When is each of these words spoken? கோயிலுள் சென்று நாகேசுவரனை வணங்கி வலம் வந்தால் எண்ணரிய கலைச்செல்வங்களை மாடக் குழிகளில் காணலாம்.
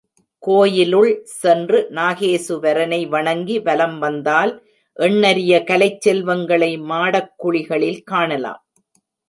கோயிலுள் 0.39 1.21
சென்று 1.23 1.87
நாகேசுவரனை 1.95 3.07
வணங்கி 3.07 3.59
வலம் 3.59 3.99
வந்தால் 3.99 4.63
எண்ணரிய 4.99 5.59
கலைச்செல்வங்களை 5.63 6.71
மாடக் 6.83 7.33
குழிகளில் 7.37 8.01
காணலாம். 8.03 8.65